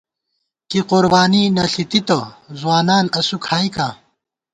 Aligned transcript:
کی 0.69 0.79
قربانی 0.89 1.43
نہ 1.55 1.63
ݪِی 1.71 1.83
تِتہ، 1.89 2.19
ځوانان 2.59 3.05
اسُو 3.19 3.37
کھائیکاں 3.45 3.91